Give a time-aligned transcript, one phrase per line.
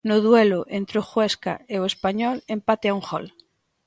[0.09, 3.25] No duelo entre o Huesca e o Español, empate a un gol.